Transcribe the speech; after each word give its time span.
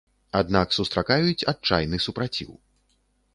Аднак 0.39 0.67
сустракаюць 0.77 1.47
адчайны 1.53 2.01
супраціў. 2.07 2.51